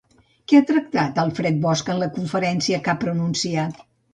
Què 0.51 0.61
ha 0.61 0.63
tractat 0.69 1.21
Alfred 1.25 1.61
Bosch 1.67 1.93
en 1.97 2.01
la 2.07 2.09
conferència 2.17 2.83
que 2.89 2.93
ha 2.95 2.99
pronunciat? 3.05 3.89